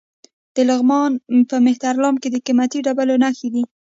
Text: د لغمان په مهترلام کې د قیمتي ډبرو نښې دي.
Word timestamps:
د 0.55 0.57
لغمان 0.69 1.11
په 1.49 1.55
مهترلام 1.65 2.15
کې 2.21 2.29
د 2.31 2.35
قیمتي 2.45 2.79
ډبرو 2.85 3.15
نښې 3.23 3.47
دي. 3.53 3.63